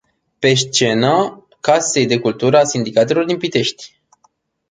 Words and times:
Pe 0.39 0.53
scena 0.55 1.45
Casei 1.59 2.05
de 2.05 2.19
Cultură 2.19 2.57
a 2.59 2.63
Sindicatelor 2.63 3.25
din 3.25 3.37
Pitești. 3.37 4.01